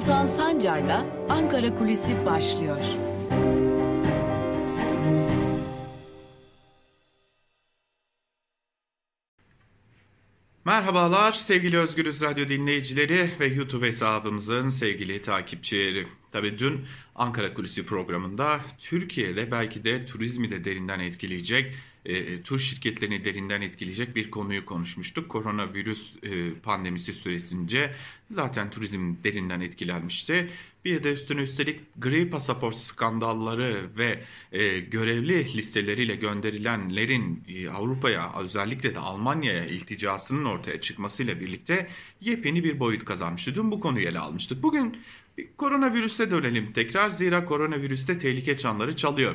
[0.00, 2.84] Altan Sancar'la Ankara Kulisi başlıyor.
[10.64, 16.06] Merhabalar sevgili Özgürüz Radyo dinleyicileri ve YouTube hesabımızın sevgili takipçileri.
[16.32, 23.24] Tabii dün Ankara Kulisi programında Türkiye'de belki de turizmi de derinden etkileyecek, e, tur şirketlerini
[23.24, 25.28] derinden etkileyecek bir konuyu konuşmuştuk.
[25.28, 27.94] Koronavirüs e, pandemisi süresince
[28.30, 30.50] zaten turizm derinden etkilenmişti.
[30.84, 38.94] Bir de üstüne üstelik gri pasaport skandalları ve e, görevli listeleriyle gönderilenlerin e, Avrupa'ya özellikle
[38.94, 41.88] de Almanya'ya ilticasının ortaya çıkmasıyla birlikte
[42.20, 43.54] yepyeni bir boyut kazanmıştı.
[43.54, 44.62] Dün bu konuyu ele almıştık.
[44.62, 44.96] Bugün
[45.56, 49.34] Koronavirüse dönelim tekrar zira koronavirüste tehlike çanları çalıyor.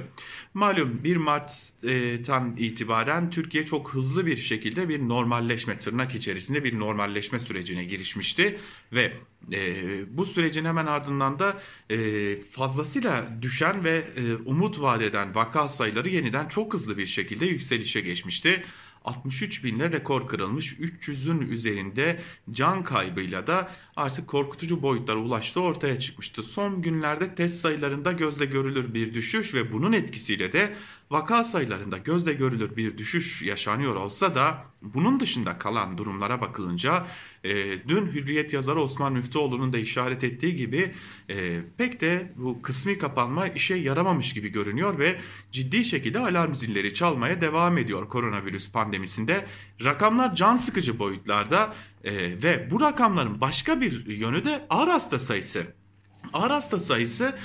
[0.54, 7.40] Malum 1 Mart'tan itibaren Türkiye çok hızlı bir şekilde bir normalleşme tırnak içerisinde bir normalleşme
[7.40, 8.60] sürecine girişmişti
[8.94, 9.14] ve
[9.54, 9.84] e,
[10.18, 11.98] bu sürecin hemen ardından da e,
[12.52, 18.64] fazlasıyla düşen ve e, umut vadeden vaka sayıları yeniden çok hızlı bir şekilde yükselişe geçmişti.
[19.06, 20.74] 63 binle rekor kırılmış.
[20.74, 26.44] 300'ün üzerinde can kaybıyla da artık korkutucu boyutlara ulaştı ortaya çıkmıştı.
[26.44, 30.76] Son günlerde test sayılarında gözle görülür bir düşüş ve bunun etkisiyle de
[31.10, 37.06] vaka sayılarında gözle görülür bir düşüş yaşanıyor olsa da bunun dışında kalan durumlara bakılınca
[37.44, 37.54] e,
[37.88, 40.92] dün Hürriyet yazarı Osman Müftüoğlu'nun da işaret ettiği gibi
[41.30, 45.20] e, pek de bu kısmi kapanma işe yaramamış gibi görünüyor ve
[45.52, 49.46] ciddi şekilde alarm zilleri çalmaya devam ediyor koronavirüs pandemisinde.
[49.84, 55.64] Rakamlar can sıkıcı boyutlarda e, ve bu rakamların başka bir yönü de ağır hasta sayısı.
[56.34, 57.36] Ağır hasta sayısı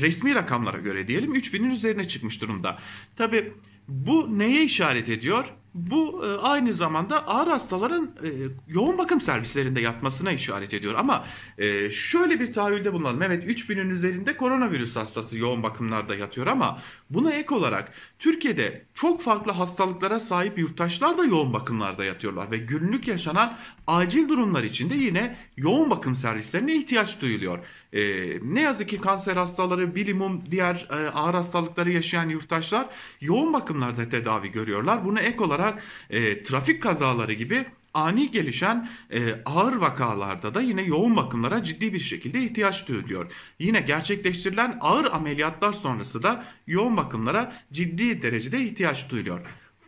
[0.00, 2.78] resmi rakamlara göre diyelim 3000'in üzerine çıkmış durumda.
[3.16, 3.52] Tabi
[3.88, 5.44] bu neye işaret ediyor?
[5.74, 8.28] Bu e, aynı zamanda ağır hastaların e,
[8.68, 10.94] yoğun bakım servislerinde yatmasına işaret ediyor.
[10.94, 11.24] Ama
[11.58, 13.22] e, şöyle bir tahayyülde bulunalım.
[13.22, 19.52] Evet 3000'in üzerinde koronavirüs hastası yoğun bakımlarda yatıyor ama buna ek olarak Türkiye'de çok farklı
[19.52, 22.50] hastalıklara sahip yurttaşlar da yoğun bakımlarda yatıyorlar.
[22.50, 27.58] Ve günlük yaşanan acil durumlar içinde yine yoğun bakım servislerine ihtiyaç duyuluyor.
[27.92, 28.02] E,
[28.42, 32.86] ne yazık ki kanser hastaları, bilimum, diğer e, ağır hastalıkları yaşayan yurttaşlar
[33.20, 35.04] yoğun bakımlarda tedavi görüyorlar.
[35.04, 41.16] Buna ek olarak e, trafik kazaları gibi ani gelişen e, ağır vakalarda da yine yoğun
[41.16, 43.32] bakımlara ciddi bir şekilde ihtiyaç duyuluyor.
[43.58, 49.40] Yine gerçekleştirilen ağır ameliyatlar sonrası da yoğun bakımlara ciddi derecede ihtiyaç duyuluyor.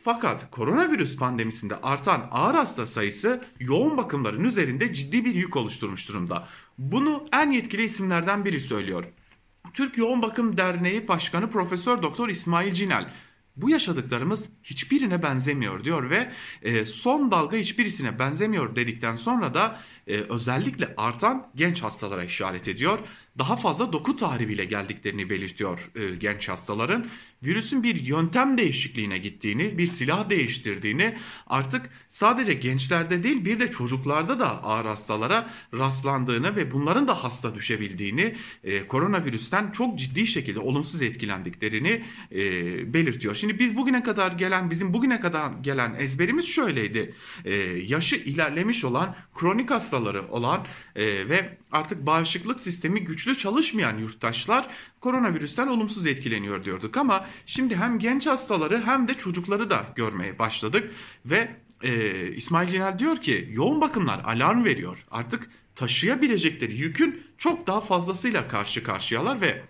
[0.05, 6.49] Fakat koronavirüs pandemisinde artan ağır hasta sayısı yoğun bakımların üzerinde ciddi bir yük oluşturmuş durumda.
[6.79, 9.05] Bunu en yetkili isimlerden biri söylüyor.
[9.75, 13.11] Türk Yoğun Bakım Derneği Başkanı Profesör Doktor İsmail Cinel
[13.57, 16.31] bu yaşadıklarımız hiçbirine benzemiyor diyor ve
[16.63, 22.99] e, son dalga hiçbirisine benzemiyor dedikten sonra da e, özellikle artan genç hastalara işaret ediyor.
[23.39, 27.07] Daha fazla doku tahribiyle geldiklerini belirtiyor e, genç hastaların.
[27.43, 31.17] Virüsün bir yöntem değişikliğine gittiğini, bir silah değiştirdiğini
[31.47, 37.55] artık sadece gençlerde değil bir de çocuklarda da ağır hastalara rastlandığını ve bunların da hasta
[37.55, 43.35] düşebildiğini, e, koronavirüsten çok ciddi şekilde olumsuz etkilendiklerini e, belirtiyor.
[43.35, 47.15] Şimdi biz bugüne kadar gelen, bizim bugüne kadar gelen ezberimiz şöyleydi.
[47.45, 47.55] E,
[47.87, 50.67] yaşı ilerlemiş olan, kronik hastaları olan
[50.97, 54.67] e, ve artık bağışıklık sistemi güçlü çalışmayan yurttaşlar
[55.01, 60.91] koronavirüsten olumsuz etkileniyor diyorduk ama şimdi hem genç hastaları hem de çocukları da görmeye başladık
[61.27, 65.07] ve e, İsmail Ciner diyor ki yoğun bakımlar alarm veriyor.
[65.11, 69.63] Artık taşıyabilecekleri yükün çok daha fazlasıyla karşı karşıyalar ve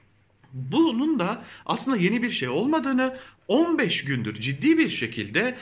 [0.53, 3.17] bunun da aslında yeni bir şey olmadığını
[3.49, 5.59] 15 gündür ciddi bir şekilde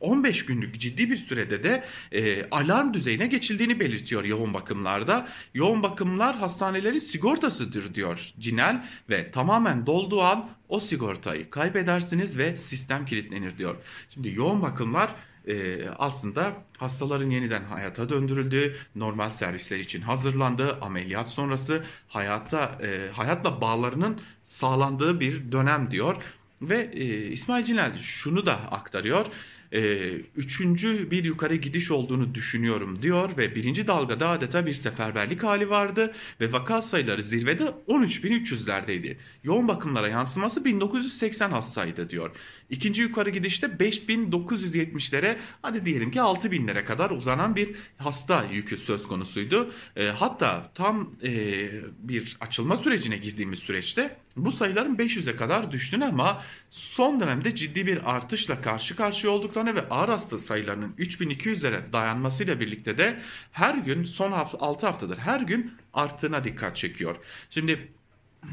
[0.00, 5.28] 15 e, günlük ciddi bir sürede de e, alarm düzeyine geçildiğini belirtiyor yoğun bakımlarda.
[5.54, 13.06] Yoğun bakımlar hastanelerin sigortasıdır diyor Cinel ve tamamen dolduğu an o sigortayı kaybedersiniz ve sistem
[13.06, 13.76] kilitlenir diyor.
[14.10, 15.10] Şimdi yoğun bakımlar
[15.48, 22.78] e, aslında hastaların yeniden hayata döndürüldüğü, normal servisler için hazırlandığı, ameliyat sonrası hayata
[23.12, 26.16] hayatla bağlarının sağlandığı bir dönem diyor.
[26.62, 29.26] Ve e, İsmail Cinel şunu da aktarıyor.
[29.74, 35.70] E, üçüncü bir yukarı gidiş olduğunu düşünüyorum diyor ve birinci dalgada adeta bir seferberlik hali
[35.70, 39.16] vardı ve vaka sayıları zirvede 13.300'lerdeydi.
[39.44, 42.30] Yoğun bakımlara yansıması 1980 hastaydı diyor.
[42.70, 49.72] İkinci yukarı gidişte 5970'lere hadi diyelim ki 6000'lere kadar uzanan bir hasta yükü söz konusuydu.
[49.96, 56.42] E, hatta tam e, bir açılma sürecine girdiğimiz süreçte bu sayıların 500'e kadar düştüğünü ama
[56.70, 62.98] son dönemde ciddi bir artışla karşı karşıya olduklarını ve ağır hasta sayılarının 3200'lere dayanmasıyla birlikte
[62.98, 63.20] de
[63.52, 67.16] her gün son hafta, 6 haftadır her gün arttığına dikkat çekiyor.
[67.50, 67.88] Şimdi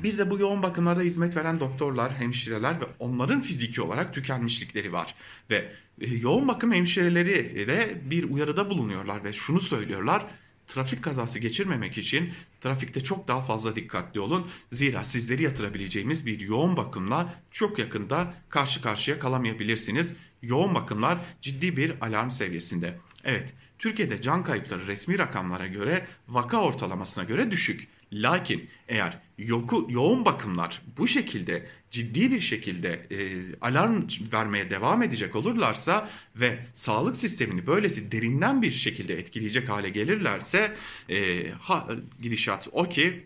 [0.03, 5.15] bir de bu yoğun bakımlarda hizmet veren doktorlar, hemşireler ve onların fiziki olarak tükenmişlikleri var.
[5.49, 10.25] Ve e, yoğun bakım hemşireleri de bir uyarıda bulunuyorlar ve şunu söylüyorlar.
[10.73, 14.47] Trafik kazası geçirmemek için trafikte çok daha fazla dikkatli olun.
[14.71, 20.15] Zira sizleri yatırabileceğimiz bir yoğun bakımla çok yakında karşı karşıya kalamayabilirsiniz.
[20.41, 22.97] Yoğun bakımlar ciddi bir alarm seviyesinde.
[23.23, 27.87] Evet, Türkiye'de can kayıpları resmi rakamlara göre vaka ortalamasına göre düşük.
[28.13, 35.35] Lakin eğer yoku, yoğun bakımlar bu şekilde ciddi bir şekilde e, alarm vermeye devam edecek
[35.35, 40.75] olurlarsa ve sağlık sistemini böylesi derinden bir şekilde etkileyecek hale gelirlerse
[41.09, 41.87] e, ha,
[42.21, 43.25] gidişat o ki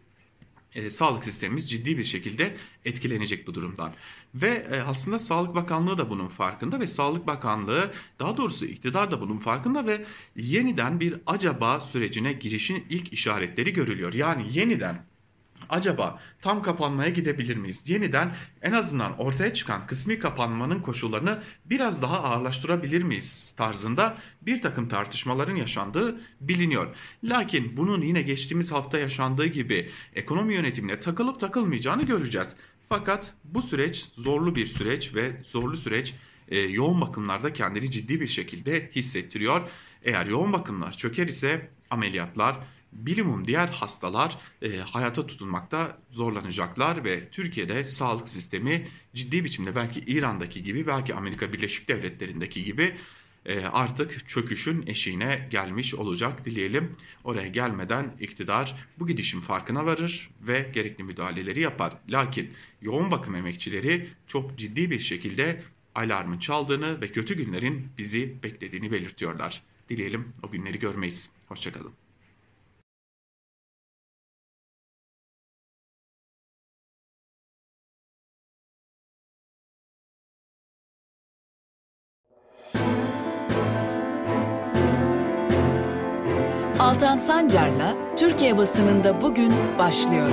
[0.75, 2.56] e, sağlık sistemimiz ciddi bir şekilde
[2.86, 3.94] etkilenecek bu durumdan.
[4.36, 9.22] Ve e, aslında Sağlık Bakanlığı da bunun farkında ve Sağlık Bakanlığı daha doğrusu iktidar da
[9.22, 10.06] bunun farkında ve
[10.36, 14.13] yeniden bir acaba sürecine girişin ilk işaretleri görülüyor.
[14.13, 15.06] Yani yeniden
[15.70, 17.82] acaba tam kapanmaya gidebilir miyiz?
[17.86, 24.90] Yeniden en azından ortaya çıkan kısmi kapanmanın koşullarını biraz daha ağırlaştırabilir miyiz tarzında bir takım
[24.90, 26.96] tartışmaların yaşandığı biliniyor.
[27.24, 32.56] Lakin bunun yine geçtiğimiz hafta yaşandığı gibi ekonomi yönetimine takılıp takılmayacağını göreceğiz.
[32.90, 36.14] Fakat bu süreç zorlu bir süreç ve zorlu süreç
[36.48, 39.62] e, yoğun bakımlarda kendini ciddi bir şekilde hissettiriyor.
[40.04, 42.56] Eğer yoğun bakımlar çöker ise ameliyatlar,
[42.96, 50.64] bilimum diğer hastalar e, hayata tutunmakta zorlanacaklar ve Türkiye'de sağlık sistemi ciddi biçimde belki İran'daki
[50.64, 52.96] gibi belki Amerika Birleşik Devletleri'ndeki gibi
[53.46, 56.96] e, artık çöküşün eşiğine gelmiş olacak dileyelim.
[57.24, 61.94] Oraya gelmeden iktidar bu gidişin farkına varır ve gerekli müdahaleleri yapar.
[62.10, 65.62] Lakin yoğun bakım emekçileri çok ciddi bir şekilde
[65.96, 69.62] alarmın çaldığını ve kötü günlerin bizi beklediğini belirtiyorlar.
[69.90, 71.32] Dileyelim o günleri görmeyiz.
[71.48, 72.05] Hoşçakalın.
[86.86, 90.28] Altan Sancar'la Türkiye basınında bugün başlıyor.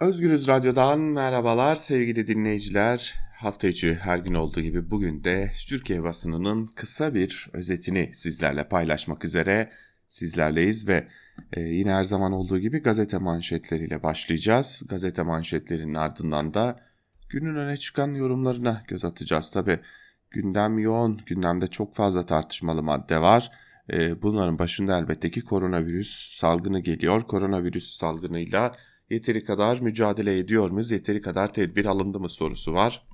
[0.00, 3.14] Özgürüz Radyo'dan merhabalar sevgili dinleyiciler.
[3.36, 9.24] Hafta içi her gün olduğu gibi bugün de Türkiye basınının kısa bir özetini sizlerle paylaşmak
[9.24, 9.70] üzere
[10.08, 11.08] sizlerleyiz ve
[11.52, 14.82] e, yine her zaman olduğu gibi gazete manşetleriyle başlayacağız.
[14.88, 16.76] Gazete manşetlerinin ardından da
[17.28, 19.50] günün öne çıkan yorumlarına göz atacağız.
[19.50, 19.80] Tabi
[20.34, 23.50] gündem yoğun, gündemde çok fazla tartışmalı madde var.
[23.92, 27.22] E, bunların başında elbette ki koronavirüs salgını geliyor.
[27.22, 28.72] Koronavirüs salgınıyla
[29.10, 33.06] yeteri kadar mücadele ediyor muyuz, yeteri kadar tedbir alındı mı sorusu var.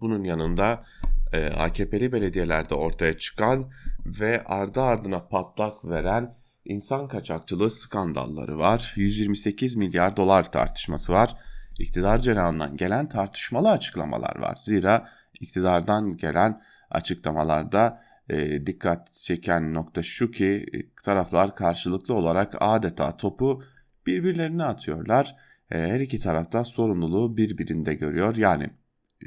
[0.00, 0.84] Bunun yanında
[1.32, 3.70] e, AKP'li belediyelerde ortaya çıkan
[4.06, 8.92] ve ardı ardına patlak veren insan kaçakçılığı skandalları var.
[8.96, 11.34] 128 milyar dolar tartışması var.
[11.78, 14.56] İktidar cenahından gelen tartışmalı açıklamalar var.
[14.56, 15.08] Zira
[15.40, 23.62] iktidardan gelen açıklamalarda e, dikkat çeken nokta şu ki e, taraflar karşılıklı olarak adeta topu
[24.06, 25.36] birbirlerine atıyorlar.
[25.70, 28.36] E, her iki tarafta sorumluluğu birbirinde görüyor.
[28.36, 28.64] Yani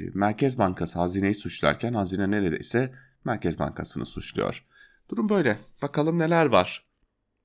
[0.14, 2.92] Merkez Bankası hazineyi suçlarken hazine neredeyse
[3.24, 4.64] Merkez Bankası'nı suçluyor.
[5.08, 5.58] Durum böyle.
[5.82, 6.86] Bakalım neler var.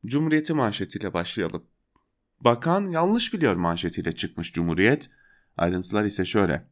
[0.06, 1.64] Cumhuriyeti manşetiyle başlayalım.
[2.42, 5.10] Bakan yanlış biliyor manşetiyle çıkmış Cumhuriyet.
[5.58, 6.68] Ayrıntılar ise şöyle.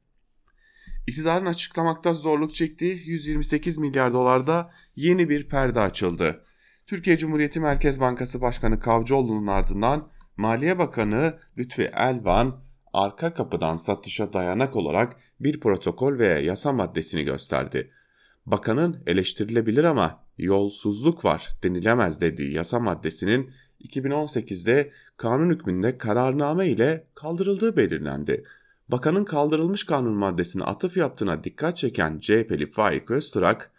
[1.08, 6.44] İktidarın açıklamakta zorluk çektiği 128 milyar dolarda yeni bir perde açıldı.
[6.88, 10.08] Türkiye Cumhuriyeti Merkez Bankası Başkanı Kavcıoğlu'nun ardından
[10.38, 12.60] Maliye Bakanı Lütfi Elvan
[12.94, 17.92] arka kapıdan satışa dayanak olarak bir protokol veya yasa maddesini gösterdi.
[18.46, 27.78] Bakanın eleştirilebilir ama yolsuzluk var denilemez dediği yasa maddesinin 2018'de kanun hükmünde kararname ile kaldırıldığı
[27.78, 28.44] belirlendi.
[28.90, 33.72] Bakanın kaldırılmış kanun maddesine atıf yaptığına dikkat çeken CHP'li Faik Öztürk,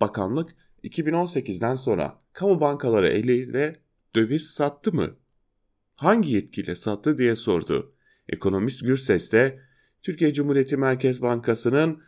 [0.00, 3.76] bakanlık 2018'den sonra kamu bankaları eliyle
[4.14, 5.16] döviz sattı mı?
[5.96, 7.92] Hangi yetkiyle sattı diye sordu.
[8.28, 9.60] Ekonomist Gürses de
[10.02, 12.02] Türkiye Cumhuriyeti Merkez Bankası'nın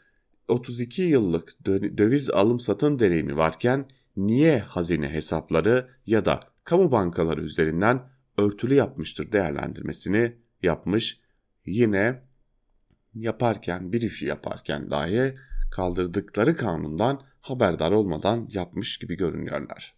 [0.49, 1.64] 32 yıllık
[1.99, 9.32] döviz alım satım deneyimi varken niye hazine hesapları ya da kamu bankaları üzerinden örtülü yapmıştır
[9.32, 11.20] değerlendirmesini yapmış.
[11.66, 12.30] Yine
[13.14, 15.35] yaparken bir işi yaparken dahi
[15.71, 19.95] kaldırdıkları kanundan haberdar olmadan yapmış gibi görünüyorlar.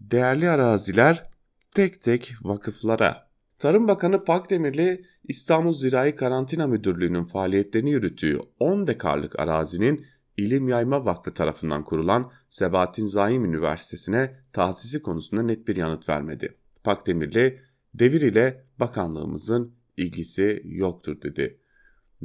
[0.00, 1.30] Değerli araziler
[1.74, 10.06] tek tek vakıflara Tarım Bakanı Pakdemirli İstanbul Zirai Karantina Müdürlüğü'nün faaliyetlerini yürüttüğü 10 dekarlık arazinin
[10.36, 16.54] İlim Yayma Vakfı tarafından kurulan Sebahattin Zaim Üniversitesi'ne tahsisi konusunda net bir yanıt vermedi.
[16.84, 17.60] Pakdemirli,
[17.94, 21.61] devir ile bakanlığımızın ilgisi yoktur dedi.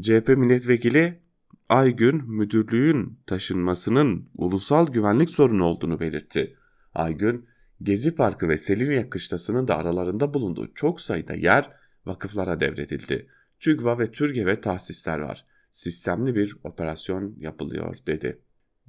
[0.02, 1.22] CHP milletvekili
[1.70, 6.56] Aygün müdürlüğün taşınmasının ulusal güvenlik sorunu olduğunu belirtti.
[6.94, 7.46] Aygün,
[7.82, 11.70] Gezi Parkı ve Selimiye kışlasının da aralarında bulunduğu çok sayıda yer
[12.06, 13.28] vakıflara devredildi.
[13.60, 15.46] TÜGVA ve TÜRGEV'e tahsisler var.
[15.72, 18.42] Sistemli bir operasyon yapılıyor dedi.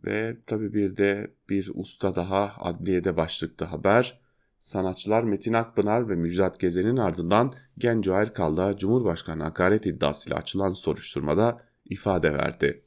[0.05, 4.21] Ve tabi bir de bir usta daha adliyede başlıklı haber.
[4.59, 12.33] Sanatçılar Metin Akpınar ve Müjdat Gezen'in ardından Genco Erkal'da Cumhurbaşkanı hakaret iddiasıyla açılan soruşturmada ifade
[12.33, 12.85] verdi.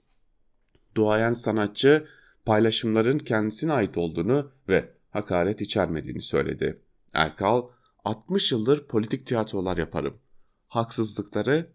[0.95, 2.07] Duayen sanatçı
[2.45, 6.81] paylaşımların kendisine ait olduğunu ve hakaret içermediğini söyledi.
[7.13, 7.67] Erkal,
[8.05, 10.17] 60 yıldır politik tiyatrolar yaparım.
[10.67, 11.67] Haksızlıkları,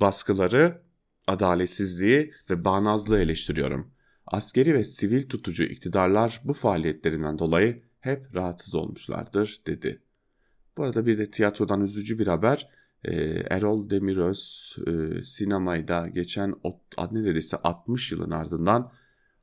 [0.00, 0.82] baskıları,
[1.26, 3.90] adaletsizliği ve bağnazlığı eleştiriyorum.
[4.26, 10.02] Askeri ve sivil tutucu iktidarlar bu faaliyetlerinden dolayı hep rahatsız olmuşlardır dedi.
[10.76, 12.70] Bu arada bir de tiyatrodan üzücü bir haber.
[13.04, 13.14] Ee,
[13.50, 16.54] Erol Demiröz e, sinemayda geçen
[17.10, 18.92] neredeyse 60 yılın ardından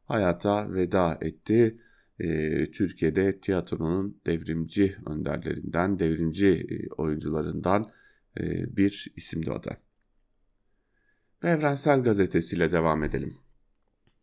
[0.05, 1.81] hayata veda etti.
[2.19, 7.91] Ee, Türkiye'de tiyatronun devrimci önderlerinden, devrimci e, oyuncularından
[8.39, 9.77] e, bir isimdi o da.
[11.43, 13.37] Ve Evrensel Gazetesi'yle devam edelim.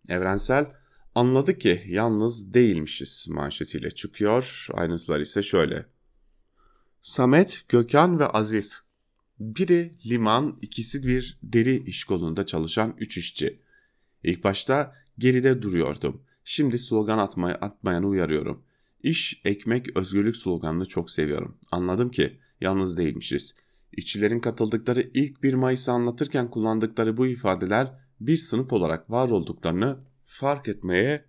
[0.08, 0.66] Evrensel
[1.14, 4.66] anladı ki yalnız değilmişiz manşetiyle çıkıyor.
[4.72, 5.86] Ayrıntılar ise şöyle.
[7.02, 8.82] Samet, Gökhan ve Aziz.
[9.40, 13.60] Biri liman, ikisi bir deri iş kolunda çalışan üç işçi.
[14.22, 16.22] İlk başta geride duruyordum.
[16.44, 18.62] Şimdi slogan atmaya, atmayanı uyarıyorum.
[19.02, 21.58] İş, ekmek, özgürlük sloganını çok seviyorum.
[21.72, 23.54] Anladım ki yalnız değilmişiz.
[23.92, 29.98] İşçilerin katıldıkları ilk 1 Mayıs'ı anlatırken kullandıkları bu ifadeler bir sınıf olarak var olduklarını
[30.32, 31.24] fark etmeye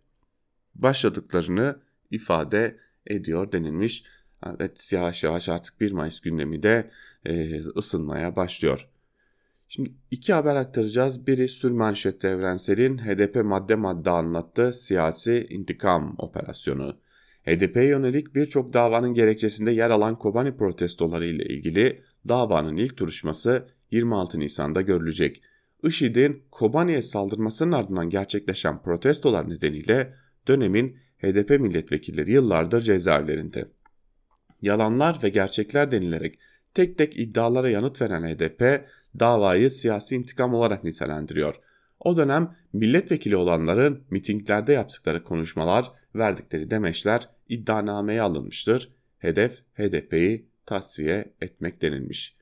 [0.75, 1.79] başladıklarını
[2.11, 4.03] ifade ediyor denilmiş.
[4.45, 6.91] Evet yavaş yavaş artık 1 Mayıs gündemi de
[7.25, 8.89] e, ısınmaya başlıyor.
[9.67, 11.27] Şimdi iki haber aktaracağız.
[11.27, 16.97] Biri sürmanşette Evrensel'in HDP madde madde anlattığı siyasi intikam operasyonu.
[17.45, 24.39] HDP yönelik birçok davanın gerekçesinde yer alan Kobani protestoları ile ilgili davanın ilk duruşması 26
[24.39, 25.41] Nisan'da görülecek.
[25.83, 30.13] IŞİD'in Kobani'ye saldırmasının ardından gerçekleşen protestolar nedeniyle
[30.47, 33.65] dönemin HDP milletvekilleri yıllardır cezaevlerinde.
[34.61, 36.39] Yalanlar ve gerçekler denilerek
[36.73, 38.85] tek tek iddialara yanıt veren HDP
[39.19, 41.55] davayı siyasi intikam olarak nitelendiriyor.
[41.99, 48.93] O dönem milletvekili olanların mitinglerde yaptıkları konuşmalar, verdikleri demeçler iddianameye alınmıştır.
[49.17, 52.35] Hedef HDP'yi tasfiye etmek denilmiş.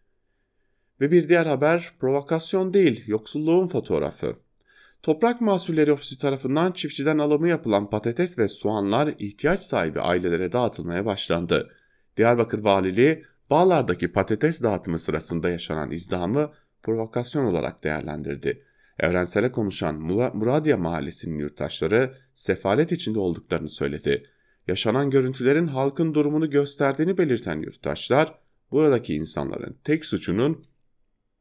[1.01, 4.35] Ve bir diğer haber provokasyon değil, yoksulluğun fotoğrafı.
[5.03, 11.69] Toprak Mahsulleri Ofisi tarafından çiftçiden alımı yapılan patates ve soğanlar ihtiyaç sahibi ailelere dağıtılmaya başlandı.
[12.17, 16.51] Diyarbakır Valiliği bağlardaki patates dağıtımı sırasında yaşanan izdihamı
[16.83, 18.63] provokasyon olarak değerlendirdi.
[18.99, 19.95] Evrensele konuşan
[20.33, 24.23] Muradiye Mahallesi'nin yurttaşları sefalet içinde olduklarını söyledi.
[24.67, 28.35] Yaşanan görüntülerin halkın durumunu gösterdiğini belirten yurttaşlar,
[28.71, 30.65] buradaki insanların tek suçunun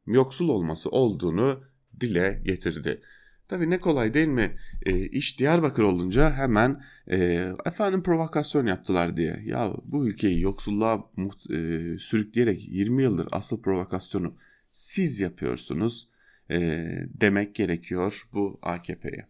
[0.07, 1.63] yoksul olması olduğunu
[1.99, 3.01] dile getirdi.
[3.47, 4.57] Tabi ne kolay değil mi?
[4.85, 9.41] E, iş Diyarbakır olunca hemen e, efendim provokasyon yaptılar diye.
[9.45, 11.11] Ya bu ülkeyi yoksulluğa
[11.49, 11.57] e,
[11.99, 14.35] sürükleyerek 20 yıldır asıl provokasyonu
[14.71, 16.09] siz yapıyorsunuz
[16.51, 19.27] e, demek gerekiyor bu AKP'ye.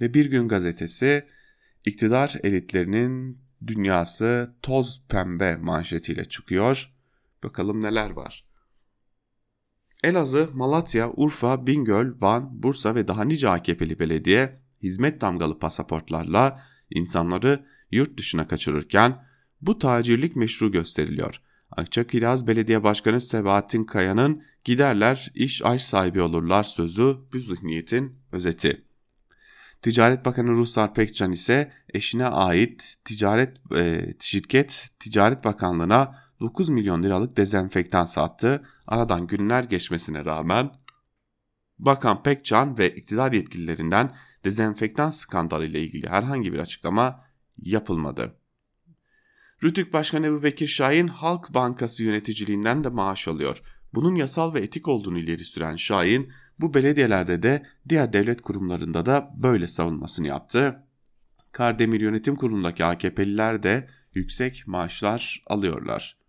[0.00, 1.24] Ve Bir Gün Gazetesi
[1.86, 6.92] iktidar elitlerinin dünyası toz pembe manşetiyle çıkıyor.
[7.44, 8.51] Bakalım neler var.
[10.02, 17.66] Elazığ, Malatya, Urfa, Bingöl, Van, Bursa ve daha nice AKP'li belediye hizmet damgalı pasaportlarla insanları
[17.90, 19.24] yurt dışına kaçırırken
[19.60, 21.40] bu tacirlik meşru gösteriliyor.
[21.70, 28.84] Akçakiraz Belediye Başkanı Sebahattin Kaya'nın giderler iş aş sahibi olurlar sözü bu zihniyetin özeti.
[29.82, 37.36] Ticaret Bakanı Ruhsar Pekcan ise eşine ait ticaret e, şirket Ticaret Bakanlığı'na 9 milyon liralık
[37.36, 38.62] dezenfektan sattı.
[38.86, 40.70] Aradan günler geçmesine rağmen
[41.78, 47.24] Bakan Pekcan ve iktidar yetkililerinden dezenfektan skandalı ile ilgili herhangi bir açıklama
[47.58, 48.36] yapılmadı.
[49.62, 53.62] Rütük Başkanı Ebu Bekir Şahin Halk Bankası yöneticiliğinden de maaş alıyor.
[53.94, 59.30] Bunun yasal ve etik olduğunu ileri süren Şahin bu belediyelerde de diğer devlet kurumlarında da
[59.36, 60.86] böyle savunmasını yaptı.
[61.52, 66.21] Kardemir Yönetim Kurulu'ndaki AKP'liler de yüksek maaşlar alıyorlar.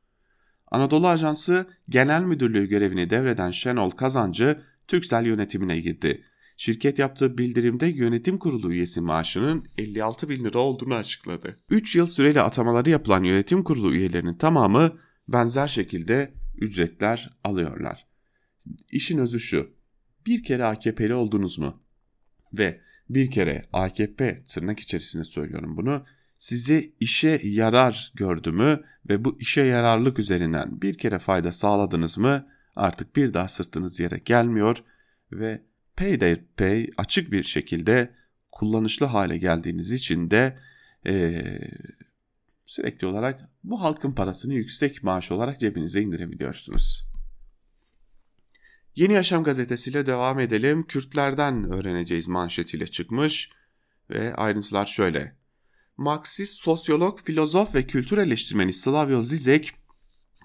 [0.74, 6.24] Anadolu Ajansı Genel Müdürlüğü görevini devreden Şenol Kazancı Türksel yönetimine girdi.
[6.58, 11.58] Şirket yaptığı bildirimde yönetim kurulu üyesi maaşının 56 bin lira olduğunu açıkladı.
[11.70, 18.08] 3 yıl süreli atamaları yapılan yönetim kurulu üyelerinin tamamı benzer şekilde ücretler alıyorlar.
[18.92, 19.70] İşin özü şu,
[20.26, 21.84] bir kere AKP'li oldunuz mu?
[22.54, 26.06] Ve bir kere AKP tırnak içerisinde söylüyorum bunu
[26.44, 32.48] sizi işe yarar gördü mü ve bu işe yararlık üzerinden bir kere fayda sağladınız mı
[32.76, 34.84] artık bir daha sırtınız yere gelmiyor
[35.32, 35.62] ve
[35.96, 38.14] payday açık bir şekilde
[38.52, 40.60] kullanışlı hale geldiğiniz için de
[41.08, 41.44] e,
[42.66, 47.06] sürekli olarak bu halkın parasını yüksek maaş olarak cebinize indirebiliyorsunuz.
[48.96, 50.84] Yeni Yaşam gazetesiyle devam edelim.
[50.88, 53.50] Kürtlerden öğreneceğiz manşetiyle çıkmış
[54.10, 55.43] ve ayrıntılar şöyle.
[55.98, 59.72] Marksist sosyolog, filozof ve kültür eleştirmeni Slavio Zizek,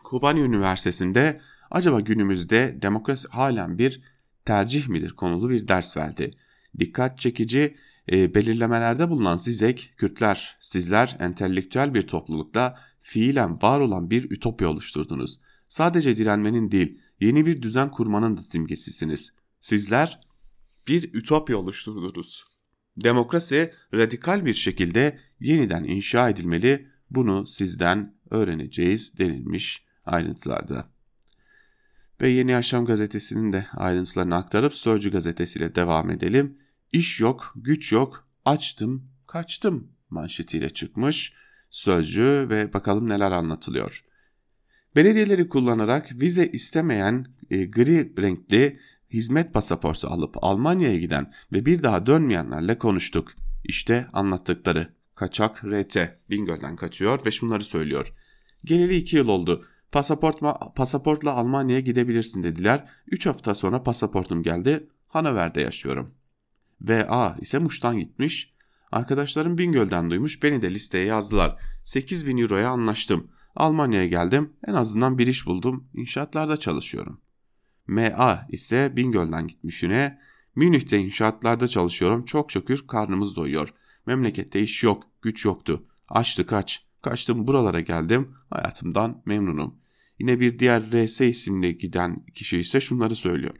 [0.05, 1.41] Kubani Üniversitesi'nde
[1.71, 4.01] acaba günümüzde demokrasi halen bir
[4.45, 6.31] tercih midir konulu bir ders verdi.
[6.79, 7.77] Dikkat çekici
[8.13, 15.41] e, belirlemelerde bulunan Zizek, Kürtler, sizler entelektüel bir toplulukta fiilen var olan bir ütopya oluşturdunuz.
[15.69, 19.33] Sadece direnmenin değil, yeni bir düzen kurmanın da simgesisiniz.
[19.61, 20.21] Sizler
[20.89, 22.58] bir ütopya oluşturdunuz.
[23.05, 26.89] Demokrasi radikal bir şekilde yeniden inşa edilmeli.
[27.11, 30.89] Bunu sizden öğreneceğiz denilmiş ayrıntılarda.
[32.21, 36.59] Ve Yeni Yaşam gazetesinin de ayrıntılarını aktarıp Sözcü gazetesiyle devam edelim.
[36.93, 41.33] İş yok, güç yok, açtım, kaçtım manşetiyle çıkmış
[41.71, 44.05] Sözcü ve bakalım neler anlatılıyor.
[44.97, 52.07] Belediyeleri kullanarak vize istemeyen e, gri renkli hizmet pasaportu alıp Almanya'ya giden ve bir daha
[52.07, 53.33] dönmeyenlerle konuştuk.
[53.65, 54.89] İşte anlattıkları.
[55.15, 55.97] Kaçak RT
[56.31, 58.13] Bingöl'den kaçıyor ve şunları söylüyor.
[58.65, 59.65] Geleli iki yıl oldu.
[59.93, 62.89] Pasaportma, pasaportla Almanya'ya gidebilirsin dediler.
[63.07, 64.89] Üç hafta sonra pasaportum geldi.
[65.09, 66.15] Hanover'de yaşıyorum.
[66.81, 68.55] VA ise Muş'tan gitmiş.
[68.93, 71.57] Arkadaşlarım Bingöl'den duymuş beni de listeye yazdılar.
[71.85, 73.31] 8 bin euroya anlaştım.
[73.57, 75.89] Almanya'ya geldim en azından bir iş buldum.
[75.95, 77.21] İnşaatlarda çalışıyorum.
[77.89, 80.19] MA ise Bingöl'den gitmiş yine.
[80.57, 82.25] Münih'te inşaatlarda çalışıyorum.
[82.25, 83.75] Çok şükür karnımız doyuyor.
[84.07, 85.87] Memlekette iş yok, güç yoktu.
[86.09, 86.85] Açtı kaç.
[87.03, 88.35] Kaçtım buralara geldim.
[88.51, 89.75] Hayatımdan memnunum.
[90.19, 93.55] Yine bir diğer RS isimli giden kişi ise şunları söylüyor.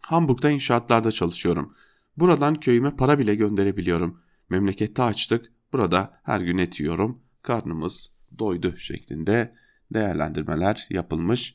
[0.00, 1.74] Hamburg'da inşaatlarda çalışıyorum.
[2.16, 4.20] Buradan köyüme para bile gönderebiliyorum.
[4.48, 5.52] Memlekette açtık.
[5.72, 7.22] Burada her gün et yiyorum.
[7.42, 9.54] Karnımız doydu şeklinde
[9.94, 11.54] değerlendirmeler yapılmış.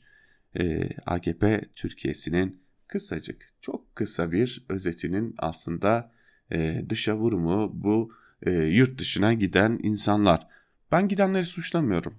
[0.56, 6.12] Ee, AKP Türkiye'sinin kısacık, çok kısa bir özetinin aslında
[6.52, 8.08] e, dışa vurumu bu
[8.42, 10.46] e, yurt dışına giden insanlar.
[10.92, 12.14] Ben gidenleri suçlamıyorum.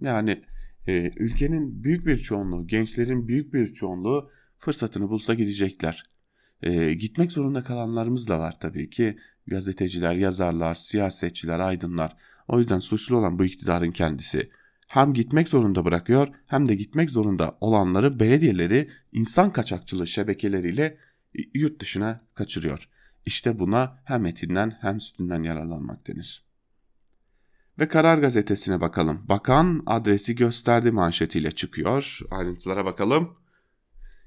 [0.00, 0.42] Yani
[0.86, 6.04] e, ülkenin büyük bir çoğunluğu, gençlerin büyük bir çoğunluğu fırsatını bulsa gidecekler.
[6.62, 9.18] E, gitmek zorunda kalanlarımız da var tabii ki.
[9.46, 12.16] Gazeteciler, yazarlar, siyasetçiler, aydınlar.
[12.48, 14.50] O yüzden suçlu olan bu iktidarın kendisi.
[14.92, 20.98] Hem gitmek zorunda bırakıyor hem de gitmek zorunda olanları belediyeleri insan kaçakçılığı şebekeleriyle
[21.54, 22.88] yurt dışına kaçırıyor.
[23.26, 26.44] İşte buna hem etinden hem sütünden yararlanmak denir.
[27.78, 29.28] Ve Karar Gazetesi'ne bakalım.
[29.28, 32.18] Bakan adresi gösterdi manşetiyle çıkıyor.
[32.30, 33.36] Ayrıntılara bakalım.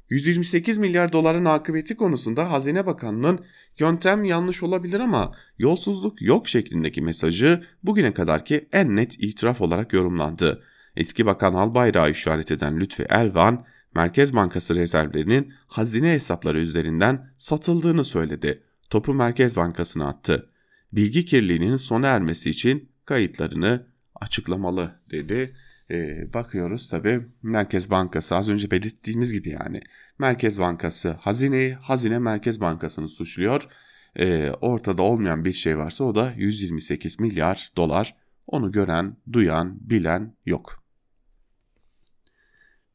[0.10, 3.46] 128 milyar doların akıbeti konusunda Hazine Bakanlığı'nın
[3.80, 10.64] yöntem yanlış olabilir ama yolsuzluk yok şeklindeki mesajı bugüne kadarki en net itiraf olarak yorumlandı.
[10.96, 13.66] Eski Bakan Albayrak'ı işaret eden Lütfi Elvan,
[13.96, 18.64] Merkez Bankası rezervlerinin hazine hesapları üzerinden satıldığını söyledi.
[18.90, 20.50] Topu Merkez Bankası'na attı.
[20.92, 25.56] Bilgi kirliliğinin sona ermesi için kayıtlarını açıklamalı dedi
[25.92, 29.82] e, bakıyoruz tabi Merkez Bankası az önce belirttiğimiz gibi yani
[30.20, 33.68] Merkez Bankası hazineyi hazine Merkez Bankası'nı suçluyor.
[34.20, 38.16] E, ortada olmayan bir şey varsa o da 128 milyar dolar
[38.48, 40.84] onu gören, duyan, bilen yok.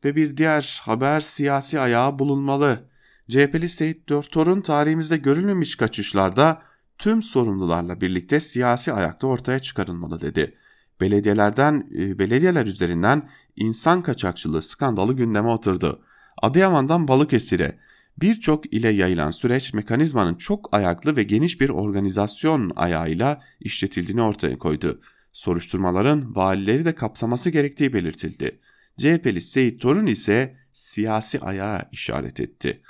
[0.05, 2.91] Ve bir diğer haber siyasi ayağı bulunmalı.
[3.29, 6.63] CHP'li Seyit Dörtor'un tarihimizde görülmemiş kaçışlarda
[6.99, 10.57] tüm sorumlularla birlikte siyasi ayakta ortaya çıkarılmalı dedi
[11.01, 16.03] belediyelerden e, belediyeler üzerinden insan kaçakçılığı skandalı gündeme oturdu.
[16.43, 17.79] Adıyaman'dan Balıkesir'e
[18.19, 25.01] birçok ile yayılan süreç mekanizmanın çok ayaklı ve geniş bir organizasyon ayağıyla işletildiğini ortaya koydu.
[25.33, 28.59] Soruşturmaların valileri de kapsaması gerektiği belirtildi.
[28.99, 32.83] CHP'li Seyit Torun ise siyasi ayağa işaret etti.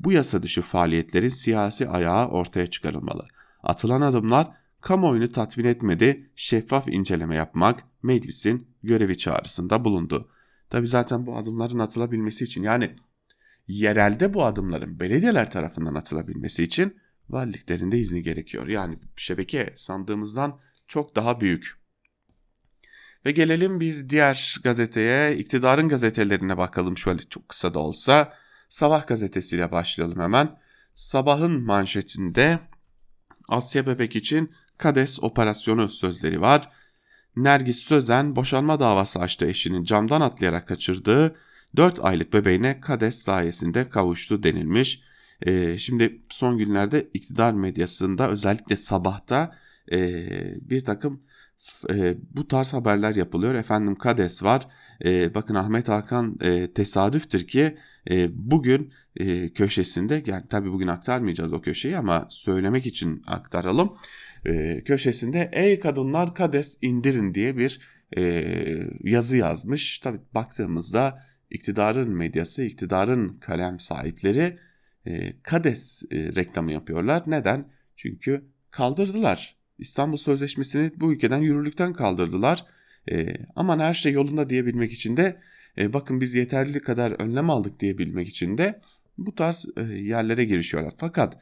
[0.00, 3.22] Bu yasa dışı faaliyetlerin siyasi ayağı ortaya çıkarılmalı.
[3.62, 4.48] Atılan adımlar
[4.88, 10.30] kamuoyunu tatmin etmedi, şeffaf inceleme yapmak meclisin görevi çağrısında bulundu.
[10.70, 12.96] Tabi zaten bu adımların atılabilmesi için yani
[13.66, 16.96] yerelde bu adımların belediyeler tarafından atılabilmesi için
[17.28, 18.68] valiliklerinde izni gerekiyor.
[18.68, 21.78] Yani şebeke sandığımızdan çok daha büyük.
[23.26, 28.32] Ve gelelim bir diğer gazeteye, iktidarın gazetelerine bakalım şöyle çok kısa da olsa.
[28.68, 30.58] Sabah gazetesiyle başlayalım hemen.
[30.94, 32.58] Sabahın manşetinde
[33.48, 36.68] Asya Bebek için Kades operasyonu sözleri var.
[37.36, 41.36] Nergis Sözen boşanma davası açtı eşinin camdan atlayarak kaçırdığı
[41.76, 45.00] 4 aylık bebeğine Kades sayesinde kavuştu denilmiş.
[45.46, 49.54] Ee, şimdi son günlerde iktidar medyasında özellikle sabahta
[49.92, 50.00] e,
[50.60, 51.22] bir takım
[51.90, 53.54] e, bu tarz haberler yapılıyor.
[53.54, 54.68] Efendim Kades var.
[55.04, 57.78] E, bakın Ahmet Hakan e, tesadüftür ki
[58.10, 63.96] e, bugün e, köşesinde yani tabii bugün aktarmayacağız o köşeyi ama söylemek için aktaralım.
[64.46, 67.80] E, köşesinde ey kadınlar Kades indirin diye bir
[68.16, 68.44] e,
[69.02, 69.98] yazı yazmış.
[69.98, 74.58] Tabii baktığımızda iktidarın medyası, iktidarın kalem sahipleri
[75.06, 77.22] e, Kades e, reklamı yapıyorlar.
[77.26, 77.70] Neden?
[77.96, 79.56] Çünkü kaldırdılar.
[79.78, 82.64] İstanbul Sözleşmesi'ni bu ülkeden yürürlükten kaldırdılar.
[83.10, 85.40] E, aman her şey yolunda diyebilmek için de
[85.78, 88.80] e, bakın biz yeterli kadar önlem aldık diyebilmek için de
[89.18, 90.92] bu tarz e, yerlere girişiyorlar.
[90.96, 91.38] Fakat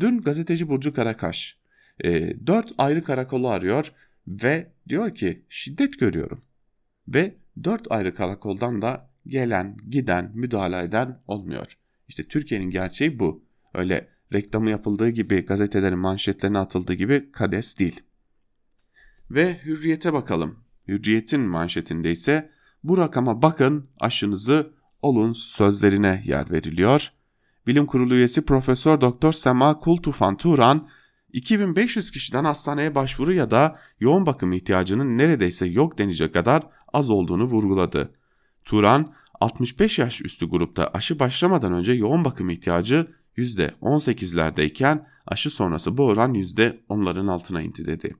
[0.00, 1.59] dün gazeteci Burcu Karakaş
[2.04, 3.92] e, 4 ayrı karakolu arıyor
[4.28, 6.42] ve diyor ki şiddet görüyorum.
[7.08, 7.34] Ve
[7.64, 11.78] 4 ayrı karakoldan da gelen, giden, müdahale eden olmuyor.
[12.08, 13.44] İşte Türkiye'nin gerçeği bu.
[13.74, 18.00] Öyle reklamı yapıldığı gibi gazetelerin manşetlerine atıldığı gibi kades değil.
[19.30, 20.58] Ve hürriyete bakalım.
[20.88, 22.50] Hürriyetin manşetinde ise
[22.84, 27.12] bu rakama bakın aşınızı olun sözlerine yer veriliyor.
[27.66, 30.88] Bilim Kurulu üyesi Profesör Doktor Sema Kultufan Turan
[31.32, 36.62] 2500 kişiden hastaneye başvuru ya da yoğun bakım ihtiyacının neredeyse yok denecek kadar
[36.92, 38.12] az olduğunu vurguladı.
[38.64, 46.06] Turan 65 yaş üstü grupta aşı başlamadan önce yoğun bakım ihtiyacı %18'lerdeyken aşı sonrası bu
[46.06, 48.16] oran %10'ların altına indi dedi.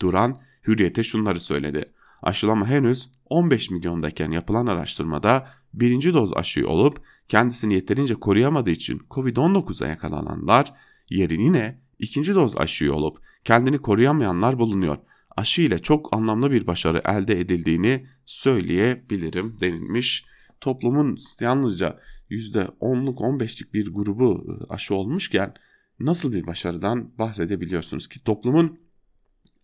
[0.00, 1.84] Duran Hürriyet'e şunları söyledi.
[2.22, 9.88] Aşılama henüz 15 milyondayken yapılan araştırmada birinci doz aşıyı olup kendisini yeterince koruyamadığı için Covid-19'a
[9.88, 10.72] yakalananlar
[11.10, 14.98] yerine ikinci doz aşıyı olup kendini koruyamayanlar bulunuyor.
[15.36, 20.24] Aşı ile çok anlamlı bir başarı elde edildiğini söyleyebilirim denilmiş.
[20.60, 25.54] Toplumun yalnızca %10'luk 15'lik bir grubu ıı, aşı olmuşken
[26.00, 28.78] nasıl bir başarıdan bahsedebiliyorsunuz ki toplumun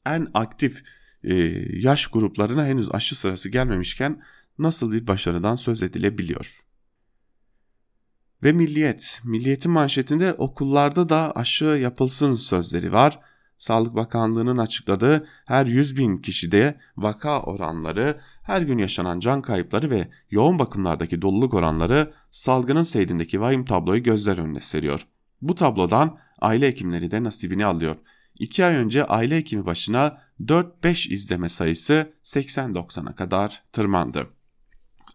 [0.06, 0.82] en aktif
[1.24, 1.34] e,
[1.72, 4.22] yaş gruplarına henüz aşı sırası gelmemişken
[4.58, 6.67] nasıl bir başarıdan söz edilebiliyor?
[8.42, 13.20] Ve Milliyet, Milliyet'in manşetinde okullarda da aşı yapılsın sözleri var.
[13.58, 20.08] Sağlık Bakanlığı'nın açıkladığı her 100 bin kişide vaka oranları, her gün yaşanan can kayıpları ve
[20.30, 25.06] yoğun bakımlardaki doluluk oranları salgının seyrindeki vahim tabloyu gözler önüne seriyor.
[25.42, 27.96] Bu tablodan aile hekimleri de nasibini alıyor.
[28.38, 34.26] 2 ay önce aile hekimi başına 4-5 izleme sayısı 80-90'a kadar tırmandı.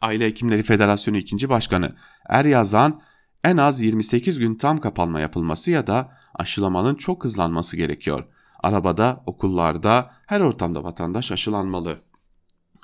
[0.02, 1.50] Aile Hekimleri Federasyonu 2.
[1.50, 1.96] Başkanı
[2.30, 3.02] Er Yazan
[3.44, 8.26] en az 28 gün tam kapanma yapılması ya da aşılamanın çok hızlanması gerekiyor.
[8.60, 11.98] Arabada, okullarda, her ortamda vatandaş aşılanmalı.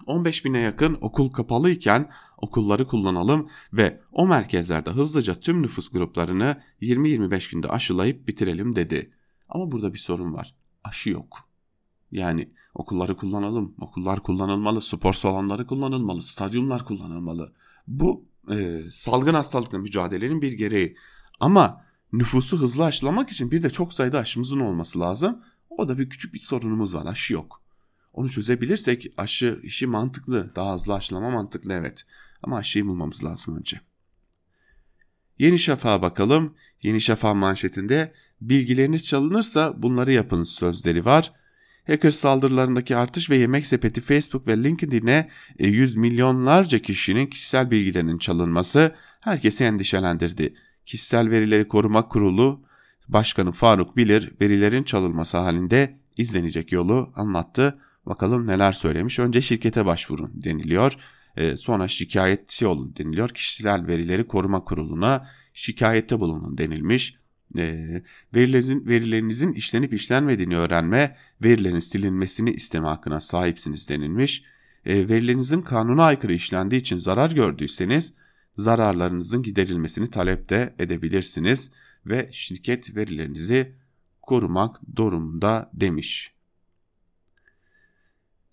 [0.06, 6.62] 15 bine yakın okul kapalı iken okulları kullanalım ve o merkezlerde hızlıca tüm nüfus gruplarını
[6.82, 9.13] 20-25 günde aşılayıp bitirelim dedi.
[9.50, 10.56] Ama burada bir sorun var.
[10.84, 11.50] Aşı yok.
[12.12, 17.54] Yani okulları kullanalım, okullar kullanılmalı, spor salonları kullanılmalı, stadyumlar kullanılmalı.
[17.88, 20.97] Bu e, salgın hastalıkla mücadelenin bir gereği.
[21.39, 25.43] Ama nüfusu hızlı aşılamak için bir de çok sayıda aşımızın olması lazım.
[25.69, 27.05] O da bir küçük bir sorunumuz var.
[27.05, 27.62] Aşı yok.
[28.13, 30.55] Onu çözebilirsek aşı işi mantıklı.
[30.55, 32.03] Daha hızlı aşılama mantıklı evet.
[32.43, 33.81] Ama aşıyı bulmamız lazım önce.
[35.39, 36.55] Yeni Şafak'a bakalım.
[36.81, 41.33] Yeni Şafak manşetinde bilgileriniz çalınırsa bunları yapın sözleri var.
[41.89, 48.17] Hacker saldırılarındaki artış ve yemek sepeti Facebook ve LinkedIn'e e, yüz milyonlarca kişinin kişisel bilgilerinin
[48.17, 50.54] çalınması herkesi endişelendirdi.
[50.86, 52.63] Kişisel Verileri Koruma Kurulu
[53.08, 57.80] Başkanı Faruk Bilir verilerin çalınması halinde izlenecek yolu anlattı.
[58.06, 59.19] Bakalım neler söylemiş.
[59.19, 60.97] Önce şirkete başvurun deniliyor.
[61.38, 63.30] E, sonra şikayetçi olun deniliyor.
[63.30, 67.19] Kişisel Verileri Koruma Kurulu'na şikayette bulunun denilmiş
[67.57, 68.01] e,
[68.35, 74.43] verilerinizin, verilerinizin işlenip işlenmediğini öğrenme, verilerin silinmesini isteme hakkına sahipsiniz denilmiş.
[74.85, 78.13] E, verilerinizin kanuna aykırı işlendiği için zarar gördüyseniz
[78.55, 81.71] zararlarınızın giderilmesini talep de edebilirsiniz
[82.05, 83.75] ve şirket verilerinizi
[84.21, 86.33] korumak durumunda demiş.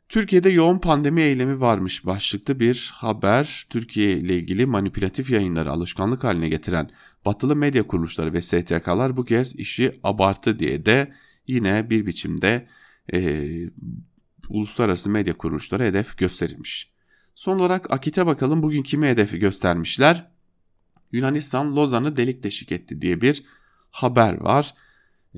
[0.09, 3.67] Türkiye'de yoğun pandemi eylemi varmış başlıklı bir haber.
[3.71, 6.91] Türkiye ile ilgili manipülatif yayınları alışkanlık haline getiren
[7.27, 11.13] batılı medya kuruluşları ve STK'lar bu kez işi abartı diye de
[11.47, 12.67] yine bir biçimde
[13.13, 13.49] e,
[14.49, 16.91] uluslararası medya kuruluşları hedef gösterilmiş.
[17.35, 20.31] Son olarak Akit'e bakalım bugün kimi hedefi göstermişler?
[21.13, 23.45] Yunanistan Lozan'ı delik deşik etti diye bir
[23.91, 24.75] haber var.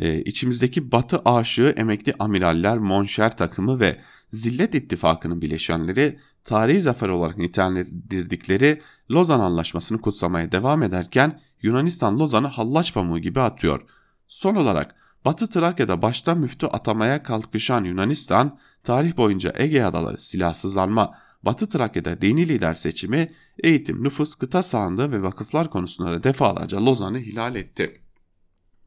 [0.01, 4.01] Ee, içimizdeki batı aşığı emekli amiraller, monşer takımı ve
[4.33, 12.95] Zillet İttifakı'nın bileşenleri tarihi zafer olarak nitelendirdikleri Lozan Anlaşması'nı kutsamaya devam ederken Yunanistan Lozan'ı hallaç
[12.95, 13.81] pamuğu gibi atıyor.
[14.29, 14.95] Son olarak
[15.25, 22.49] Batı Trakya'da başta müftü atamaya kalkışan Yunanistan, tarih boyunca Ege Adaları silahsızlanma, Batı Trakya'da dini
[22.49, 28.01] lider seçimi, eğitim, nüfus, kıta sahanlığı ve vakıflar konusunda da defalarca Lozan'ı hilal etti.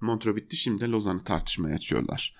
[0.01, 2.36] Montreux bitti şimdi Lozan'ı tartışmaya açıyorlar.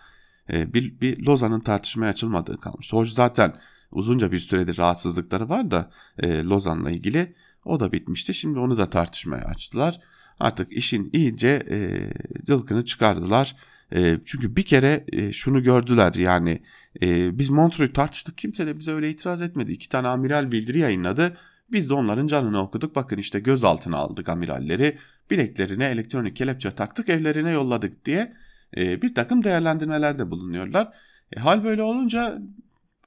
[0.50, 2.98] Ee, bir, bir Lozan'ın tartışmaya açılmadığı kalmıştı.
[2.98, 3.56] Hoş zaten
[3.91, 8.34] uzunca bir süredir rahatsızlıkları var da e, Lozan'la ilgili o da bitmişti.
[8.34, 10.00] Şimdi onu da tartışmaya açtılar.
[10.39, 12.10] Artık işin iyice e,
[12.46, 13.56] cılkını çıkardılar.
[13.96, 16.62] E, çünkü bir kere e, şunu gördüler yani
[17.02, 19.72] e, biz Montreux'u tartıştık kimse de bize öyle itiraz etmedi.
[19.72, 21.38] İki tane amiral bildiri yayınladı.
[21.72, 22.96] Biz de onların canını okuduk.
[22.96, 24.98] Bakın işte gözaltına aldık amiralleri.
[25.32, 28.34] Bileklerine elektronik kelepçe taktık evlerine yolladık diye
[28.78, 30.94] e, bir takım değerlendirmelerde bulunuyorlar.
[31.36, 32.41] E, hal böyle olunca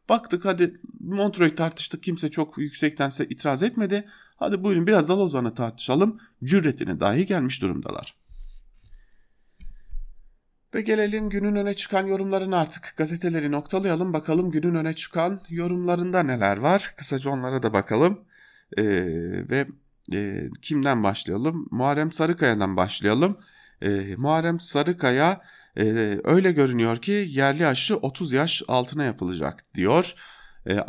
[0.09, 4.05] baktık hadi Montreux'u tartıştık kimse çok yüksektense itiraz etmedi.
[4.45, 6.21] Hadi buyurun biraz da Lozan'ı tartışalım.
[6.45, 8.17] Cüretine dahi gelmiş durumdalar.
[10.75, 14.13] Ve gelelim günün öne çıkan yorumlarını artık gazeteleri noktalayalım.
[14.13, 16.95] Bakalım günün öne çıkan yorumlarında neler var.
[16.97, 18.21] Kısaca onlara da bakalım.
[18.79, 18.85] Ee,
[19.51, 19.67] ve
[20.13, 21.69] e, kimden başlayalım?
[21.71, 23.37] Muharrem Sarıkaya'dan başlayalım.
[23.83, 25.41] Ee, Muharrem Sarıkaya
[25.79, 25.85] e,
[26.25, 30.15] öyle görünüyor ki yerli aşı 30 yaş altına yapılacak diyor.
[30.67, 30.83] E, e,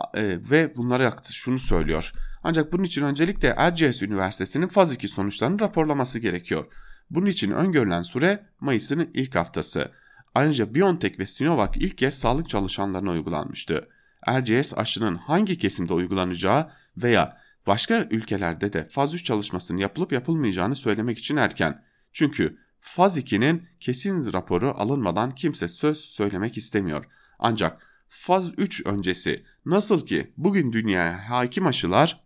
[0.51, 2.11] ve bunları şunu söylüyor.
[2.47, 6.65] Ancak bunun için öncelikle Erciyes Üniversitesi'nin faz 2 sonuçlarını raporlaması gerekiyor.
[7.09, 9.91] Bunun için öngörülen süre Mayıs'ın ilk haftası.
[10.35, 13.89] Ayrıca BioNTech ve Sinovac ilk kez sağlık çalışanlarına uygulanmıştı.
[14.29, 21.17] RCS aşının hangi kesimde uygulanacağı veya başka ülkelerde de faz 3 çalışmasının yapılıp yapılmayacağını söylemek
[21.17, 21.83] için erken.
[22.13, 27.05] Çünkü faz 2'nin kesin raporu alınmadan kimse söz söylemek istemiyor.
[27.39, 32.24] Ancak faz 3 öncesi nasıl ki bugün dünyaya hakim aşılar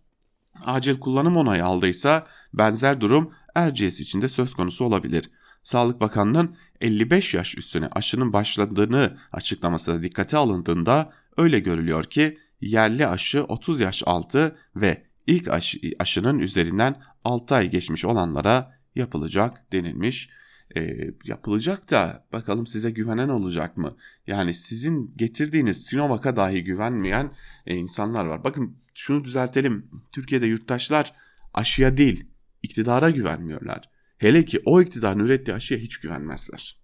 [0.66, 5.32] acil kullanım onayı aldıysa benzer durum Erciyes için de söz konusu olabilir.
[5.64, 13.44] Sağlık Bakanlığı'nın 55 yaş üstüne aşının başladığını açıklamasına dikkate alındığında öyle görülüyor ki yerli aşı
[13.44, 20.30] 30 yaş altı ve ilk aşı, aşının üzerinden 6 ay geçmiş olanlara yapılacak denilmiş.
[20.78, 23.98] E, yapılacak da bakalım size güvenen olacak mı?
[24.28, 27.34] Yani sizin getirdiğiniz Sinovac'a dahi güvenmeyen
[27.66, 28.44] e, insanlar var.
[28.44, 29.92] Bakın şunu düzeltelim.
[30.12, 31.14] Türkiye'de yurttaşlar
[31.54, 32.26] aşıya değil
[32.64, 33.90] iktidara güvenmiyorlar.
[34.18, 36.80] Hele ki o iktidarın ürettiği aşıya hiç güvenmezler.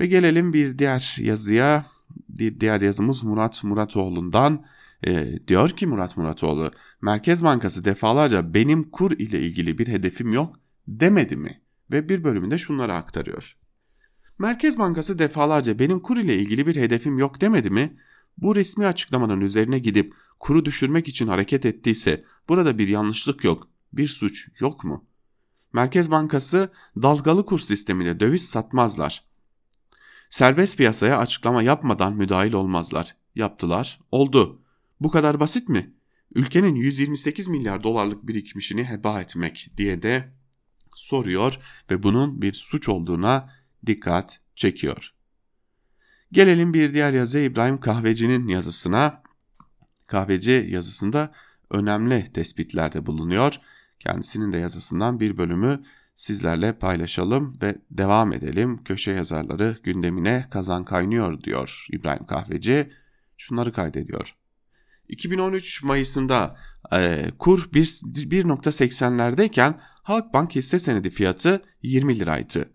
[0.00, 1.86] Ve gelelim bir diğer yazıya.
[2.60, 4.64] Diğer yazımız Murat Muratoğlu'ndan.
[5.06, 10.60] E, diyor ki Murat Muratoğlu, Merkez Bankası defalarca benim kur ile ilgili bir hedefim yok
[10.88, 11.60] demedi mi?
[11.92, 13.56] Ve bir bölümünde şunları aktarıyor.
[14.38, 17.96] Merkez Bankası defalarca benim kur ile ilgili bir hedefim yok demedi mi?
[18.38, 24.08] Bu resmi açıklamanın üzerine gidip kuru düşürmek için hareket ettiyse burada bir yanlışlık yok bir
[24.08, 25.04] suç yok mu?
[25.72, 26.72] Merkez Bankası
[27.02, 29.24] dalgalı kur sistemiyle döviz satmazlar.
[30.30, 33.16] Serbest piyasaya açıklama yapmadan müdahil olmazlar.
[33.34, 34.62] Yaptılar, oldu.
[35.00, 35.94] Bu kadar basit mi?
[36.34, 40.32] Ülkenin 128 milyar dolarlık birikmişini heba etmek diye de
[41.00, 41.58] soruyor
[41.90, 43.50] ve bunun bir suç olduğuna
[43.86, 45.14] dikkat çekiyor.
[46.32, 49.22] Gelelim bir diğer yazı İbrahim Kahveci'nin yazısına.
[50.06, 51.32] Kahveci yazısında
[51.70, 53.60] önemli tespitlerde bulunuyor.
[53.98, 55.82] Kendisinin de yazısından bir bölümü
[56.16, 58.84] sizlerle paylaşalım ve devam edelim.
[58.84, 62.90] Köşe yazarları gündemine kazan kaynıyor diyor İbrahim Kahveci.
[63.36, 64.36] Şunları kaydediyor.
[65.08, 66.56] 2013 Mayıs'ında
[66.92, 72.70] e, kur 1.80'lerdeyken Halkbank hisse senedi fiyatı 20 liraydı.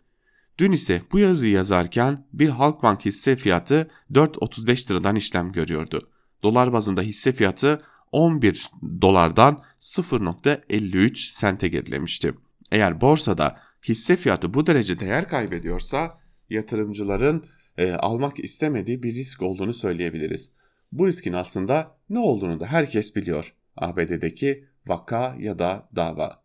[0.58, 6.10] Dün ise bu yazıyı yazarken bir Halkbank hisse fiyatı 4.35 liradan işlem görüyordu.
[6.44, 8.70] Dolar bazında hisse fiyatı 11
[9.02, 12.34] dolardan 0.53 sente gerilemişti.
[12.72, 17.46] Eğer borsada hisse fiyatı bu derece değer kaybediyorsa yatırımcıların
[17.78, 20.52] e, almak istemediği bir risk olduğunu söyleyebiliriz.
[20.92, 23.54] Bu riskin aslında ne olduğunu da herkes biliyor.
[23.78, 26.45] ABD'deki vaka ya da dava.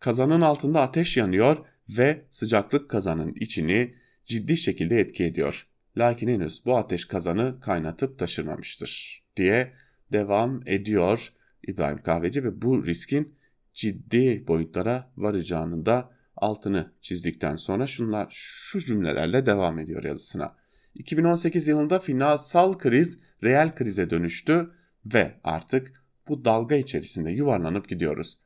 [0.00, 1.56] Kazanın altında ateş yanıyor
[1.88, 5.66] ve sıcaklık kazanın içini ciddi şekilde etki ediyor.
[5.96, 9.72] Lakin henüz bu ateş kazanı kaynatıp taşırmamıştır diye
[10.12, 11.32] devam ediyor
[11.66, 13.34] İbrahim Kahveci ve bu riskin
[13.74, 20.56] ciddi boyutlara varacağını da altını çizdikten sonra şunlar şu cümlelerle devam ediyor yazısına.
[20.94, 24.70] 2018 yılında finansal kriz reel krize dönüştü
[25.06, 28.38] ve artık bu dalga içerisinde yuvarlanıp gidiyoruz.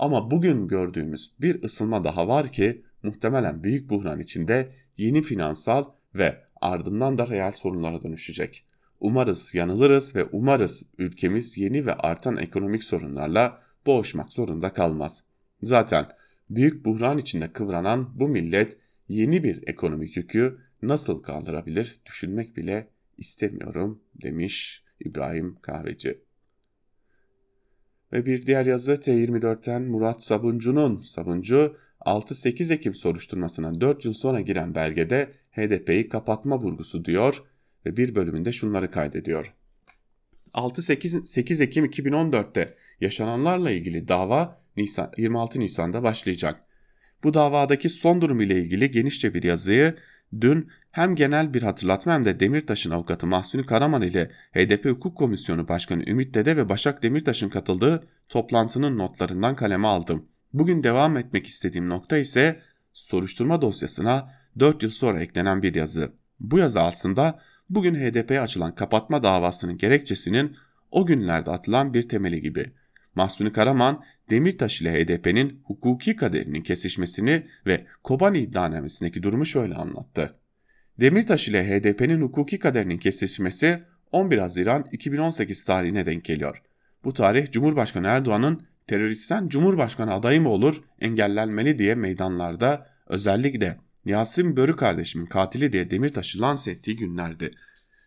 [0.00, 5.84] Ama bugün gördüğümüz bir ısınma daha var ki muhtemelen büyük buhran içinde yeni finansal
[6.14, 8.64] ve ardından da reel sorunlara dönüşecek.
[9.00, 15.24] Umarız yanılırız ve umarız ülkemiz yeni ve artan ekonomik sorunlarla boğuşmak zorunda kalmaz.
[15.62, 16.06] Zaten
[16.50, 24.02] büyük buhran içinde kıvranan bu millet yeni bir ekonomik yükü nasıl kaldırabilir düşünmek bile istemiyorum
[24.22, 26.29] demiş İbrahim Kahveci.
[28.12, 34.74] Ve bir diğer yazı T24'ten Murat Sabuncu'nun Sabuncu 6-8 Ekim soruşturmasına 4 yıl sonra giren
[34.74, 37.42] belgede HDP'yi kapatma vurgusu diyor
[37.86, 39.54] ve bir bölümünde şunları kaydediyor.
[40.54, 46.64] 6-8 Ekim 2014'te yaşananlarla ilgili dava Nisan, 26 Nisan'da başlayacak.
[47.24, 49.94] Bu davadaki son durum ile ilgili genişçe bir yazıyı
[50.40, 55.68] dün hem genel bir hatırlatma hem de Demirtaş'ın avukatı Mahsuni Karaman ile HDP Hukuk Komisyonu
[55.68, 60.26] Başkanı Ümit Dede ve Başak Demirtaş'ın katıldığı toplantının notlarından kaleme aldım.
[60.52, 62.60] Bugün devam etmek istediğim nokta ise
[62.92, 66.12] soruşturma dosyasına 4 yıl sonra eklenen bir yazı.
[66.40, 67.40] Bu yazı aslında
[67.70, 70.56] bugün HDP'ye açılan kapatma davasının gerekçesinin
[70.90, 72.72] o günlerde atılan bir temeli gibi.
[73.14, 80.34] Mahsuni Karaman, Demirtaş ile HDP'nin hukuki kaderinin kesişmesini ve Kobani iddianamesindeki durumu şöyle anlattı.
[81.00, 86.62] Demirtaş ile HDP'nin hukuki kaderinin kesişmesi 11 Haziran 2018 tarihine denk geliyor.
[87.04, 94.76] Bu tarih Cumhurbaşkanı Erdoğan'ın teröristten Cumhurbaşkanı adayı mı olur engellenmeli diye meydanlarda özellikle Yasin Börü
[94.76, 97.50] kardeşimin katili diye Demirtaş'ı lanse ettiği günlerdi.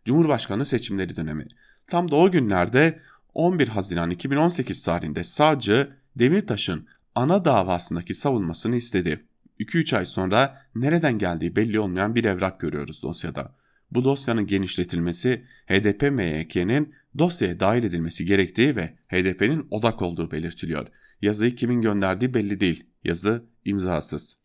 [0.05, 1.47] Cumhurbaşkanı seçimleri dönemi.
[1.87, 2.99] Tam da o günlerde
[3.33, 9.25] 11 Haziran 2018 tarihinde savcı Demirtaş'ın ana davasındaki savunmasını istedi.
[9.59, 13.55] 2-3 ay sonra nereden geldiği belli olmayan bir evrak görüyoruz dosyada.
[13.91, 20.87] Bu dosyanın genişletilmesi HDP-MYK'nin dosyaya dahil edilmesi gerektiği ve HDP'nin odak olduğu belirtiliyor.
[21.21, 22.85] Yazıyı kimin gönderdiği belli değil.
[23.03, 24.37] Yazı imzasız.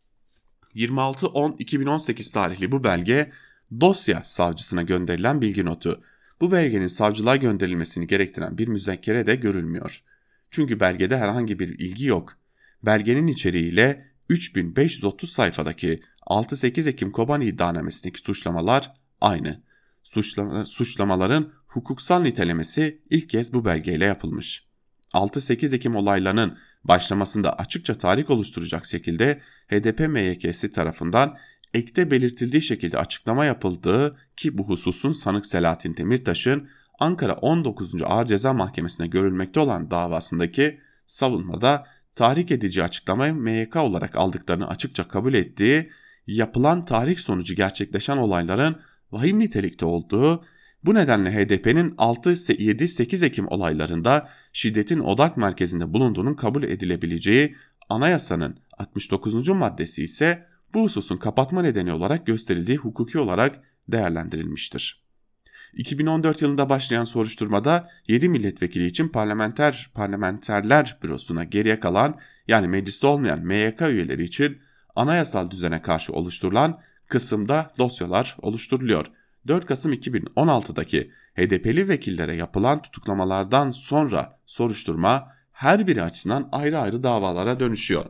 [0.74, 3.32] 26-10-2018 tarihli bu belge
[3.80, 6.02] dosya savcısına gönderilen bilgi notu.
[6.40, 10.02] Bu belgenin savcılığa gönderilmesini gerektiren bir müzekkere de görülmüyor.
[10.50, 12.36] Çünkü belgede herhangi bir ilgi yok.
[12.82, 19.62] Belgenin içeriğiyle 3530 sayfadaki 6-8 Ekim Kobani iddianamesindeki suçlamalar aynı.
[20.02, 24.68] Suçlama, suçlamaların hukuksal nitelemesi ilk kez bu belgeyle yapılmış.
[25.14, 31.38] 6-8 Ekim olaylarının başlamasında açıkça tarih oluşturacak şekilde HDP MYK'si tarafından
[31.74, 38.02] ekte belirtildiği şekilde açıklama yapıldığı ki bu hususun sanık Selahattin Demirtaş'ın Ankara 19.
[38.02, 45.34] Ağır Ceza Mahkemesi'ne görülmekte olan davasındaki savunmada tahrik edici açıklamayı MYK olarak aldıklarını açıkça kabul
[45.34, 45.90] ettiği,
[46.26, 48.80] yapılan tahrik sonucu gerçekleşen olayların
[49.12, 50.44] vahim nitelikte olduğu,
[50.84, 57.56] bu nedenle HDP'nin 6-7-8 Ekim olaylarında şiddetin odak merkezinde bulunduğunun kabul edilebileceği
[57.88, 59.48] anayasanın 69.
[59.48, 65.08] maddesi ise bu hususun kapatma nedeni olarak gösterildiği hukuki olarak değerlendirilmiştir.
[65.72, 73.40] 2014 yılında başlayan soruşturmada 7 milletvekili için parlamenter parlamenterler bürosuna geriye kalan yani mecliste olmayan
[73.40, 74.58] MYK üyeleri için
[74.96, 79.06] anayasal düzene karşı oluşturulan kısımda dosyalar oluşturuluyor.
[79.46, 87.60] 4 Kasım 2016'daki HDP'li vekillere yapılan tutuklamalardan sonra soruşturma her biri açısından ayrı ayrı davalara
[87.60, 88.06] dönüşüyor.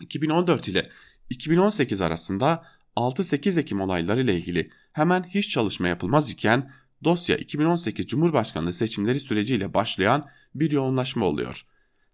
[0.00, 0.86] 2014 ile
[1.30, 2.64] 2018 arasında
[2.96, 6.70] 6-8 Ekim olayları ile ilgili hemen hiç çalışma yapılmaz iken
[7.04, 11.66] dosya 2018 Cumhurbaşkanlığı seçimleri süreciyle başlayan bir yoğunlaşma oluyor.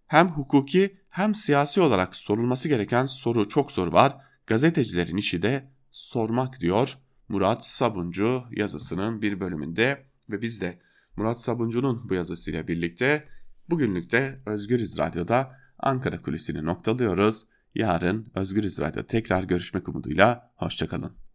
[0.06, 4.16] Hem hukuki hem siyasi olarak sorulması gereken soru çok soru var.
[4.46, 6.98] Gazetecilerin işi de sormak diyor
[7.28, 10.78] Murat Sabuncu yazısının bir bölümünde ve biz de
[11.16, 13.28] Murat Sabuncu'nun bu yazısıyla birlikte
[13.70, 17.46] bugünlük de Özgürüz Radyo'da Ankara Kulisi'ni noktalıyoruz.
[17.76, 21.25] Yarın Özgürüz Radyo tekrar görüşmek umuduyla hoşçakalın.